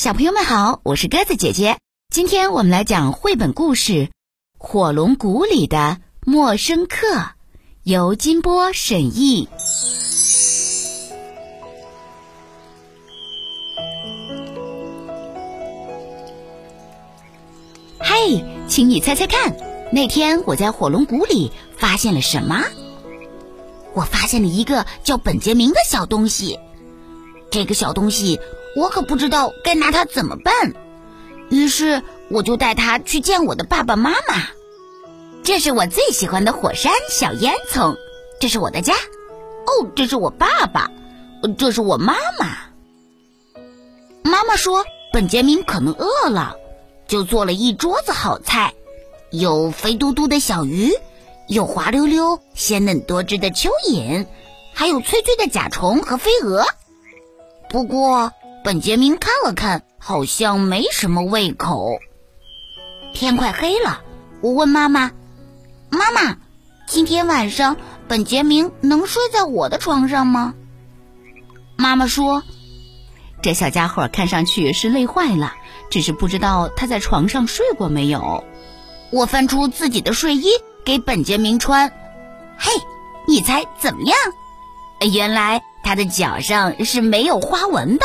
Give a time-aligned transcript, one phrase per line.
[0.00, 1.76] 小朋友们好，我是鸽子姐姐。
[2.08, 3.92] 今天我们来讲绘本故事
[4.56, 7.06] 《火龙谷里的陌生客》，
[7.82, 9.46] 由金波审译。
[17.98, 19.54] 嘿，请你猜猜看，
[19.92, 22.64] 那天我在火龙谷里发现了什么？
[23.92, 26.58] 我发现了一个叫本杰明的小东西。
[27.50, 28.40] 这个小东西。
[28.76, 30.74] 我可不知道该拿它怎么办，
[31.50, 34.46] 于是我就带它去见我的爸爸妈妈。
[35.42, 37.96] 这是我最喜欢的火山小烟囱，
[38.38, 38.94] 这是我的家。
[38.94, 40.90] 哦，这是我爸爸，
[41.58, 42.58] 这是我妈妈。
[44.22, 46.54] 妈妈说本杰明可能饿了，
[47.08, 48.74] 就做了一桌子好菜，
[49.30, 50.92] 有肥嘟嘟的小鱼，
[51.48, 54.26] 有滑溜溜、鲜嫩多汁的蚯蚓，
[54.72, 56.64] 还有脆脆的甲虫和飞蛾。
[57.68, 58.32] 不过。
[58.62, 61.98] 本杰明看了看，好像没什么胃口。
[63.14, 64.02] 天快黑了，
[64.42, 65.12] 我问妈妈
[65.88, 66.36] ：“妈妈，
[66.86, 70.54] 今天晚上本杰明能睡在我的床上吗？”
[71.76, 72.42] 妈妈说
[73.42, 75.54] ：“这小家伙看上去是累坏了，
[75.88, 78.44] 只是不知道他在床上睡过没有。”
[79.10, 80.48] 我翻出自己的睡衣
[80.84, 81.90] 给本杰明穿，
[82.58, 82.70] 嘿，
[83.26, 84.16] 你猜怎么样？
[85.12, 88.04] 原来他的脚上是没有花纹的。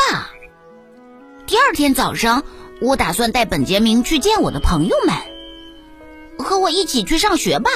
[1.46, 2.42] 第二天早上，
[2.80, 7.70] 我打算带本杰明去见我的朋友们，和我一起去上学吧。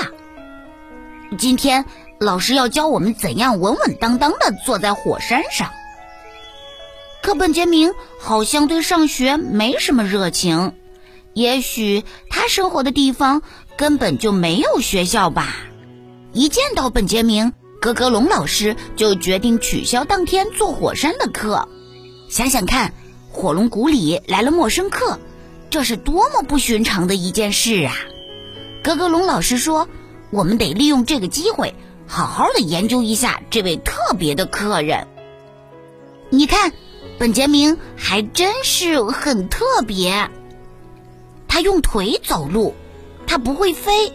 [1.38, 1.84] 今天
[2.18, 5.70] 老师要教我们怎样稳稳当当的坐在火山上。
[7.22, 10.74] 可本杰明好像对上学没什么热情，
[11.32, 13.40] 也许他生活的地方
[13.76, 15.46] 根本就没有学校吧。
[16.32, 21.68] 一见到本杰明，格格龙老师就决定取消当天坐火山的课。
[22.28, 22.94] 想想看。
[23.32, 25.18] 火龙谷里来了陌生客，
[25.70, 27.94] 这是多么不寻常的一件事啊！
[28.82, 29.88] 格格龙老师说
[30.30, 31.74] ：“我们得利用这个机会，
[32.06, 35.06] 好好的研究一下这位特别的客人。
[36.28, 36.72] 你看，
[37.18, 40.28] 本杰明还真是很特别。
[41.46, 42.74] 他用腿走路，
[43.26, 44.12] 他不会飞，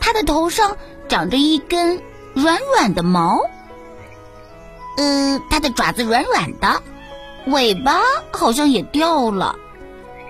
[0.00, 0.76] 他的头上
[1.08, 2.02] 长着一根
[2.34, 3.40] 软软的毛，
[4.96, 6.82] 呃，他的爪子软软的。”
[7.46, 9.56] 尾巴好像也掉了，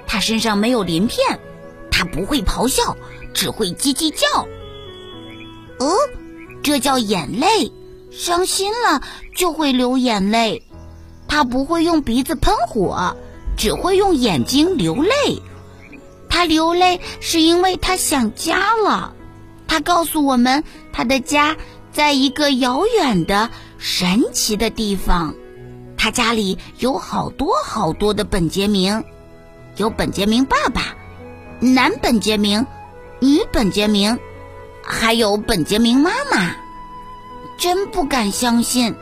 [0.06, 1.38] 它身上没有鳞片，
[1.91, 2.97] 它不会咆哮，
[3.34, 4.47] 只会叽叽叫。
[5.78, 5.97] 哦，
[6.62, 7.72] 这叫眼泪，
[8.10, 9.03] 伤心了
[9.34, 10.62] 就会流眼泪。
[11.26, 13.16] 它不会用鼻子喷火，
[13.56, 15.41] 只会用眼睛流泪。
[16.28, 19.12] 它流泪是因为它想家了。
[19.66, 21.56] 它告诉我们，它的家
[21.93, 25.34] 在一个遥远的、神奇的地方。
[26.03, 29.05] 他家里有好多好多的本杰明，
[29.77, 30.97] 有本杰明爸爸，
[31.61, 32.66] 男本杰明，
[33.21, 34.19] 女本杰明，
[34.83, 36.56] 还有本杰明妈妈。
[37.59, 38.94] 真不敢相信，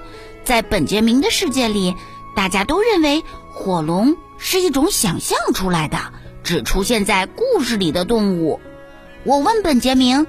[0.42, 1.94] 在本杰明的世界里，
[2.34, 3.22] 大家都认为
[3.52, 5.98] 火龙是一种想象出来的、
[6.42, 8.58] 只出现在故事里的动物。
[9.22, 10.26] 我问本杰明：“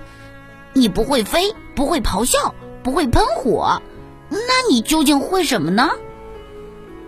[0.73, 2.53] 你不会飞，不会咆哮，
[2.83, 3.81] 不会喷火，
[4.29, 5.89] 那你究竟会什么呢？”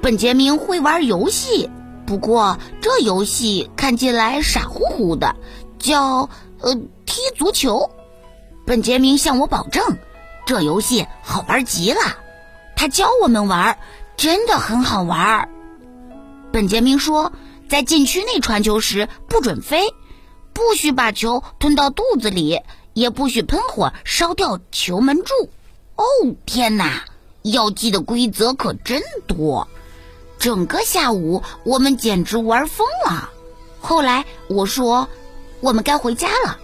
[0.02, 1.70] 本杰明会玩游戏，
[2.08, 5.36] 不过这游戏看起来傻乎乎的，
[5.78, 6.28] 叫
[6.60, 6.76] 呃
[7.06, 7.92] 踢足球。
[8.66, 10.00] 本杰明向我保证，
[10.48, 12.00] 这游戏好玩极了。
[12.76, 13.78] 他教我们玩，
[14.18, 15.48] 真的很好玩。
[16.52, 17.32] 本杰明说，
[17.70, 19.94] 在禁区内传球时不准飞，
[20.52, 22.60] 不许把球吞到肚子里，
[22.94, 25.34] 也不许喷火烧掉球门柱。
[25.96, 26.04] 哦
[26.48, 27.06] 天哪，
[27.44, 29.68] 要记的规则可真多。
[30.42, 33.30] 整个下午，我们简直玩疯了。
[33.80, 35.08] 后来我说
[35.62, 36.58] ：“我们该回家了。”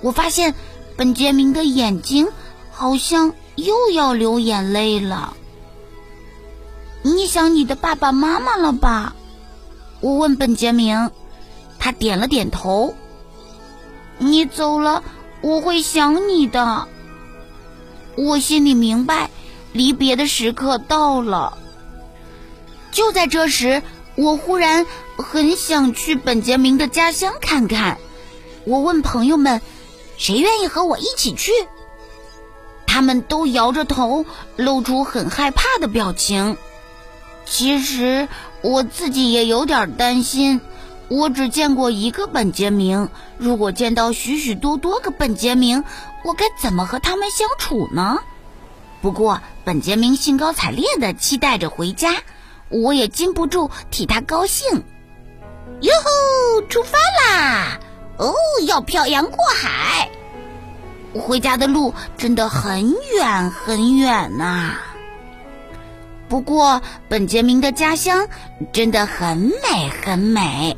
[0.00, 0.54] 我发现
[0.96, 2.28] 本杰明的眼睛
[2.70, 5.36] 好像又要流眼泪了。
[7.02, 9.14] 你想你的爸爸妈妈了吧？
[10.00, 11.10] 我问本杰明，
[11.78, 12.94] 他点了点头。
[14.16, 15.02] 你走了，
[15.42, 16.88] 我会想你的。
[18.16, 19.28] 我心里明白，
[19.74, 21.58] 离别的时刻到了。
[23.00, 23.82] 就在这时，
[24.14, 24.84] 我忽然
[25.16, 27.96] 很想去本杰明的家乡看看。
[28.66, 29.62] 我问朋友们
[30.18, 31.50] ：“谁愿意和我一起去？”
[32.86, 34.26] 他们都摇着头，
[34.56, 36.58] 露出很害怕的表情。
[37.46, 38.28] 其实
[38.60, 40.60] 我自己也有点担心。
[41.08, 43.08] 我只见过一个本杰明，
[43.38, 45.84] 如果见到许许多多个本杰明，
[46.22, 48.18] 我该怎么和他们相处呢？
[49.00, 52.16] 不过，本杰明兴高采烈地期待着回家。
[52.70, 54.84] 我也禁不住替他高兴。
[55.80, 57.78] 哟吼，出发啦！
[58.16, 58.34] 哦，
[58.66, 60.10] 要漂洋过海。
[61.14, 64.76] 回家的路真的很远很远呐。
[66.28, 68.28] 不过，本杰明的家乡
[68.72, 70.76] 真的很美很美。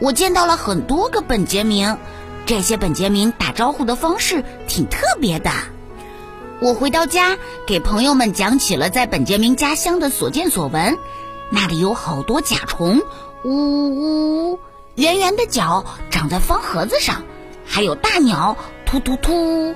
[0.00, 1.96] 我见到了很多个本杰明，
[2.44, 5.50] 这些本杰明打招呼的方式挺特别的。
[6.64, 10.96] 我回到家，给朋友们讲起了在本杰明家乡的所见所闻。
[11.50, 13.02] 那里有好多甲虫，
[13.44, 14.58] 呜呜，
[14.94, 17.22] 圆圆的脚长在方盒子上，
[17.66, 18.56] 还有大鸟，
[18.86, 19.74] 突突突，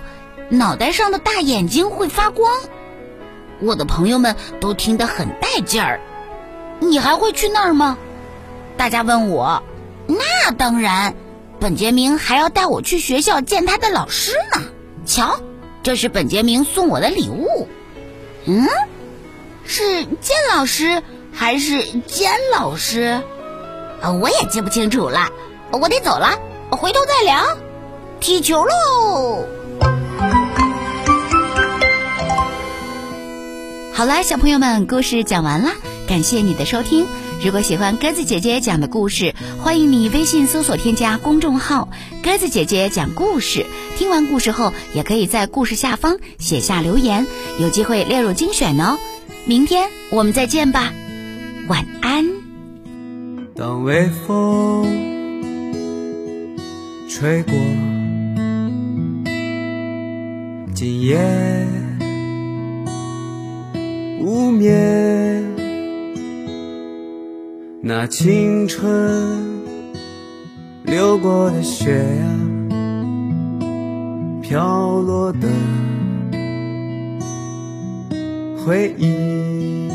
[0.49, 2.51] 脑袋上的大眼睛会发光。
[3.61, 6.01] 我的朋友们都听得很带劲儿。
[6.81, 7.99] 你还会去那儿吗？
[8.79, 9.63] 大家问我。
[10.07, 11.15] 那当然，
[11.61, 14.63] 本杰明还要带我去学校见他的老师呢。
[15.05, 15.39] 瞧，
[15.83, 17.69] 这是本杰明送我的礼物。
[18.47, 18.67] 嗯，
[19.65, 21.03] 是见老师
[21.33, 23.23] 还是监老师？
[24.01, 25.29] 啊，我也记不清楚了。
[25.71, 26.39] 我得走了，
[26.71, 27.45] 回头再聊。
[28.21, 29.45] 踢球喽！
[33.93, 35.71] 好了，小朋友们，故事讲完了，
[36.07, 37.07] 感谢你的收听。
[37.45, 39.33] 如果喜欢鸽子姐姐讲的故事，
[39.63, 41.89] 欢迎你微信搜索添加公众号
[42.23, 43.65] “鸽子姐姐讲故事”。
[43.97, 47.27] 听完故事后，也可以在故事下方写下留言，
[47.61, 48.99] 有机会列入精选哦。
[49.47, 50.93] 明天我们再见吧，
[51.69, 52.27] 晚安。
[53.55, 54.85] 当微风
[57.09, 57.53] 吹过，
[60.75, 61.17] 今夜
[64.21, 65.58] 无眠。
[67.81, 69.63] 那青春
[70.83, 72.27] 流过的雪呀，
[74.43, 75.49] 飘落的
[78.59, 79.89] 回忆，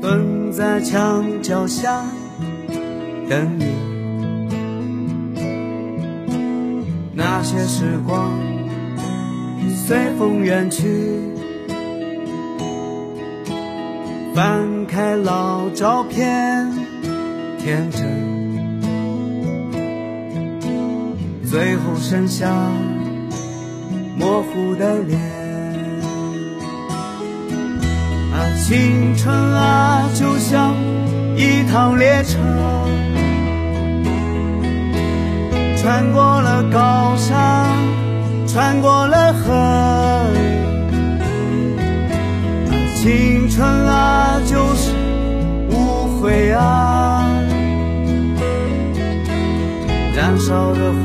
[0.00, 2.04] 蹲在墙角下
[3.28, 3.66] 等你。
[7.12, 8.30] 那些时光
[9.86, 11.35] 随风远去。
[14.36, 16.70] 翻开老照片，
[17.58, 18.02] 天真，
[21.50, 22.46] 最后剩下
[24.18, 25.18] 模糊的脸。
[28.30, 30.74] 啊，青春啊，就像
[31.34, 32.38] 一趟列车，
[35.78, 37.74] 穿过了高山，
[38.46, 39.95] 穿过了河。
[43.06, 44.90] 青春啊，就是
[45.70, 47.24] 无悔啊，
[50.12, 50.98] 燃烧的火